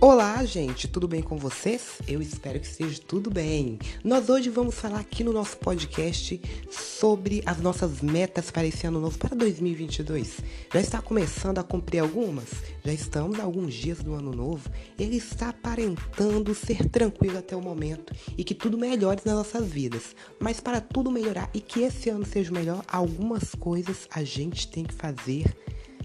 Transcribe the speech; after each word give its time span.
Olá, 0.00 0.44
gente, 0.44 0.86
tudo 0.86 1.08
bem 1.08 1.20
com 1.20 1.36
vocês? 1.36 1.98
Eu 2.06 2.22
espero 2.22 2.60
que 2.60 2.68
esteja 2.68 3.00
tudo 3.04 3.32
bem. 3.32 3.80
Nós 4.04 4.28
hoje 4.30 4.48
vamos 4.48 4.76
falar 4.76 5.00
aqui 5.00 5.24
no 5.24 5.32
nosso 5.32 5.56
podcast 5.56 6.40
sobre 6.70 7.42
as 7.44 7.58
nossas 7.58 8.00
metas 8.00 8.48
para 8.48 8.64
esse 8.64 8.86
ano 8.86 9.00
novo, 9.00 9.18
para 9.18 9.34
2022. 9.34 10.38
Já 10.72 10.80
está 10.80 11.02
começando 11.02 11.58
a 11.58 11.64
cumprir 11.64 11.98
algumas? 11.98 12.44
Já 12.84 12.92
estamos 12.92 13.40
alguns 13.40 13.74
dias 13.74 13.98
do 13.98 14.14
ano 14.14 14.30
novo. 14.30 14.70
Ele 14.96 15.16
está 15.16 15.48
aparentando 15.48 16.54
ser 16.54 16.88
tranquilo 16.88 17.36
até 17.36 17.56
o 17.56 17.60
momento 17.60 18.14
e 18.36 18.44
que 18.44 18.54
tudo 18.54 18.78
melhore 18.78 19.20
nas 19.24 19.34
nossas 19.34 19.66
vidas. 19.66 20.14
Mas 20.38 20.60
para 20.60 20.80
tudo 20.80 21.10
melhorar 21.10 21.50
e 21.52 21.60
que 21.60 21.80
esse 21.80 22.08
ano 22.08 22.24
seja 22.24 22.52
melhor, 22.52 22.84
algumas 22.86 23.52
coisas 23.52 24.06
a 24.14 24.22
gente 24.22 24.68
tem 24.68 24.84
que 24.84 24.94
fazer 24.94 25.56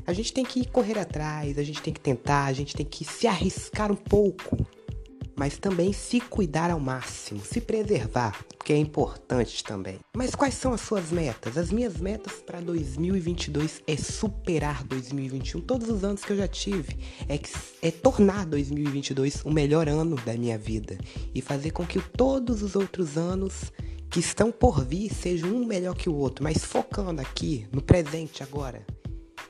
a 0.05 0.13
gente 0.13 0.33
tem 0.33 0.43
que 0.43 0.67
correr 0.67 0.99
atrás, 0.99 1.57
a 1.57 1.63
gente 1.63 1.81
tem 1.81 1.93
que 1.93 1.99
tentar, 1.99 2.45
a 2.45 2.53
gente 2.53 2.75
tem 2.75 2.85
que 2.85 3.05
se 3.05 3.25
arriscar 3.25 3.91
um 3.91 3.95
pouco, 3.95 4.66
mas 5.35 5.57
também 5.57 5.93
se 5.93 6.20
cuidar 6.20 6.70
ao 6.70 6.79
máximo, 6.79 7.43
se 7.43 7.62
preservar, 7.62 8.45
que 8.63 8.73
é 8.73 8.77
importante 8.77 9.63
também. 9.63 9.99
Mas 10.16 10.35
quais 10.35 10.53
são 10.53 10.73
as 10.73 10.81
suas 10.81 11.09
metas? 11.09 11.57
As 11.57 11.71
minhas 11.71 11.98
metas 11.98 12.34
para 12.34 12.59
2022 12.59 13.81
é 13.88 13.95
superar 13.95 14.84
2021, 14.84 15.62
todos 15.62 15.89
os 15.89 16.04
anos 16.04 16.23
que 16.23 16.34
eu 16.34 16.38
já 16.38 16.48
tive, 16.48 16.98
é, 17.27 17.38
que, 17.38 17.49
é 17.81 17.90
tornar 17.90 18.45
2022 18.45 19.41
o 19.45 19.51
melhor 19.51 19.88
ano 19.88 20.15
da 20.17 20.34
minha 20.34 20.57
vida 20.57 20.98
e 21.34 21.41
fazer 21.41 21.71
com 21.71 21.85
que 21.85 21.99
todos 21.99 22.62
os 22.62 22.76
outros 22.76 23.17
anos 23.17 23.71
que 24.09 24.20
estão 24.20 24.51
por 24.51 24.85
vir 24.85 25.12
sejam 25.12 25.49
um 25.49 25.65
melhor 25.65 25.95
que 25.95 26.09
o 26.09 26.15
outro, 26.15 26.43
mas 26.43 26.63
focando 26.63 27.20
aqui 27.20 27.65
no 27.71 27.81
presente 27.81 28.43
agora 28.43 28.85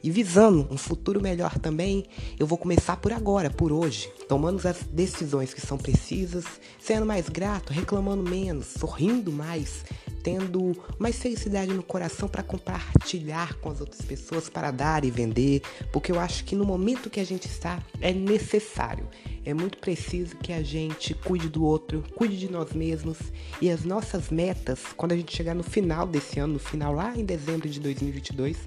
e 0.03 0.12
visando 0.12 0.67
um 0.70 0.77
futuro 0.77 1.21
melhor 1.21 1.57
também, 1.57 2.05
eu 2.38 2.45
vou 2.45 2.57
começar 2.57 2.98
por 2.98 3.13
agora, 3.13 3.49
por 3.49 3.71
hoje, 3.71 4.12
tomando 4.27 4.65
as 4.68 4.84
decisões 4.84 5.54
que 5.54 5.62
são 5.62 5.77
precisas, 5.77 6.43
sendo 6.77 7.05
mais 7.05 7.29
grato, 7.29 7.71
reclamando 7.71 8.29
menos, 8.29 8.68
sorrindo 8.68 9.31
mais, 9.31 9.85
tendo 10.21 10.76
mais 10.99 11.18
felicidade 11.18 11.74
no 11.74 11.81
coração 11.81 12.27
para 12.27 12.43
compartilhar 12.43 13.55
com 13.59 13.70
as 13.70 13.79
outras 13.79 14.01
pessoas, 14.01 14.49
para 14.49 14.71
dar 14.71 15.05
e 15.05 15.12
vender, 15.12 15.62
porque 15.91 16.12
eu 16.12 16.20
acho 16.20 16.43
que 16.43 16.55
no 16.55 16.65
momento 16.65 17.09
que 17.09 17.21
a 17.21 17.26
gente 17.26 17.48
está 17.48 17.81
é 18.01 18.12
necessário. 18.12 19.07
É 19.46 19.54
muito 19.54 19.77
preciso 19.77 20.37
que 20.37 20.54
a 20.54 20.63
gente 20.63 21.13
cuide 21.13 21.49
do 21.49 21.63
outro, 21.65 22.04
cuide 22.15 22.37
de 22.37 22.49
nós 22.49 22.71
mesmos. 22.71 23.18
E 23.62 23.70
as 23.70 23.84
nossas 23.84 24.29
metas, 24.29 24.79
quando 24.96 25.12
a 25.12 25.18
gente 25.18 25.35
chegar 25.35 25.54
no 25.54 25.63
final 25.63 26.07
desse 26.07 26.40
ano, 26.40 26.54
no 26.54 26.59
final 26.59 26.93
lá 26.93 27.13
em 27.15 27.26
dezembro 27.26 27.68
de 27.68 27.79
2022, 27.81 28.57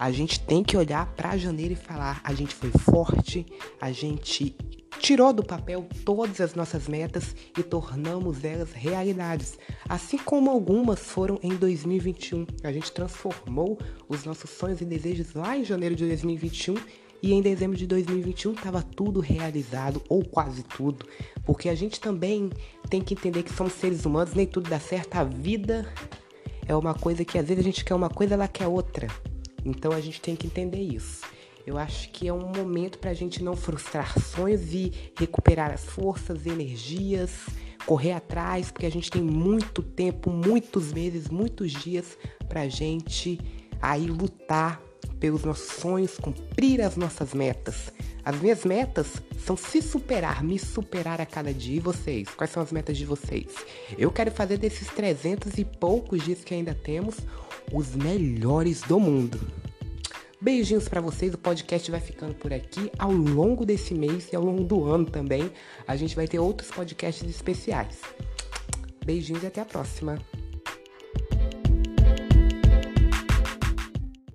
a 0.00 0.10
gente 0.10 0.40
tem 0.40 0.64
que 0.64 0.78
olhar 0.78 1.04
para 1.14 1.36
janeiro 1.36 1.74
e 1.74 1.76
falar: 1.76 2.22
a 2.24 2.32
gente 2.32 2.54
foi 2.54 2.70
forte, 2.70 3.44
a 3.78 3.92
gente 3.92 4.56
tirou 4.98 5.30
do 5.30 5.44
papel 5.44 5.86
todas 6.06 6.40
as 6.40 6.54
nossas 6.54 6.88
metas 6.88 7.36
e 7.56 7.62
tornamos 7.62 8.42
elas 8.42 8.72
realidades. 8.72 9.58
Assim 9.86 10.16
como 10.16 10.50
algumas 10.50 11.00
foram 11.00 11.38
em 11.42 11.54
2021. 11.54 12.46
A 12.64 12.72
gente 12.72 12.90
transformou 12.90 13.78
os 14.08 14.24
nossos 14.24 14.48
sonhos 14.48 14.80
e 14.80 14.86
desejos 14.86 15.34
lá 15.34 15.54
em 15.54 15.66
janeiro 15.66 15.94
de 15.94 16.06
2021 16.06 16.76
e 17.22 17.34
em 17.34 17.42
dezembro 17.42 17.76
de 17.76 17.86
2021 17.86 18.52
estava 18.54 18.82
tudo 18.82 19.20
realizado, 19.20 20.02
ou 20.08 20.24
quase 20.24 20.62
tudo, 20.62 21.04
porque 21.44 21.68
a 21.68 21.74
gente 21.74 22.00
também 22.00 22.48
tem 22.88 23.02
que 23.02 23.12
entender 23.12 23.42
que 23.42 23.52
somos 23.52 23.74
seres 23.74 24.06
humanos, 24.06 24.32
nem 24.32 24.46
tudo 24.46 24.70
dá 24.70 24.80
certo. 24.80 25.16
A 25.16 25.24
vida 25.24 25.86
é 26.66 26.74
uma 26.74 26.94
coisa 26.94 27.22
que 27.22 27.36
às 27.36 27.46
vezes 27.46 27.62
a 27.62 27.66
gente 27.66 27.84
quer 27.84 27.94
uma 27.94 28.08
coisa, 28.08 28.32
ela 28.32 28.48
quer 28.48 28.66
outra. 28.66 29.06
Então 29.64 29.92
a 29.92 30.00
gente 30.00 30.20
tem 30.20 30.36
que 30.36 30.46
entender 30.46 30.82
isso. 30.82 31.22
Eu 31.66 31.76
acho 31.78 32.10
que 32.10 32.26
é 32.26 32.32
um 32.32 32.48
momento 32.48 32.98
para 32.98 33.10
a 33.10 33.14
gente 33.14 33.42
não 33.42 33.54
frustrar 33.54 34.18
sonhos 34.18 34.72
e 34.72 34.92
recuperar 35.18 35.70
as 35.70 35.84
forças, 35.84 36.46
energias, 36.46 37.30
correr 37.86 38.12
atrás, 38.12 38.70
porque 38.70 38.86
a 38.86 38.90
gente 38.90 39.10
tem 39.10 39.22
muito 39.22 39.82
tempo, 39.82 40.30
muitos 40.30 40.92
meses, 40.92 41.28
muitos 41.28 41.72
dias 41.72 42.16
para 42.48 42.62
a 42.62 42.68
gente 42.68 43.38
aí 43.80 44.06
lutar 44.06 44.82
pelos 45.18 45.44
nossos 45.44 45.72
sonhos, 45.76 46.18
cumprir 46.18 46.80
as 46.80 46.96
nossas 46.96 47.34
metas. 47.34 47.92
As 48.24 48.40
minhas 48.40 48.64
metas 48.64 49.22
são 49.44 49.56
se 49.56 49.80
superar, 49.80 50.42
me 50.42 50.58
superar 50.58 51.20
a 51.20 51.26
cada 51.26 51.52
dia. 51.52 51.76
E 51.76 51.80
vocês? 51.80 52.28
Quais 52.30 52.50
são 52.50 52.62
as 52.62 52.72
metas 52.72 52.96
de 52.96 53.04
vocês? 53.04 53.46
Eu 53.96 54.10
quero 54.10 54.30
fazer 54.30 54.58
desses 54.58 54.88
300 54.88 55.58
e 55.58 55.64
poucos 55.64 56.24
dias 56.24 56.44
que 56.44 56.54
ainda 56.54 56.74
temos 56.74 57.16
os 57.72 57.94
melhores 57.94 58.82
do 58.82 58.98
mundo. 58.98 59.59
Beijinhos 60.42 60.88
para 60.88 61.02
vocês, 61.02 61.34
o 61.34 61.38
podcast 61.38 61.90
vai 61.90 62.00
ficando 62.00 62.34
por 62.34 62.50
aqui 62.50 62.90
ao 62.98 63.12
longo 63.12 63.66
desse 63.66 63.92
mês 63.92 64.32
e 64.32 64.36
ao 64.36 64.42
longo 64.42 64.64
do 64.64 64.84
ano 64.86 65.04
também. 65.04 65.52
A 65.86 65.96
gente 65.96 66.16
vai 66.16 66.26
ter 66.26 66.38
outros 66.38 66.70
podcasts 66.70 67.28
especiais. 67.28 68.00
Beijinhos 69.04 69.42
e 69.42 69.46
até 69.46 69.60
a 69.60 69.66
próxima. 69.66 70.18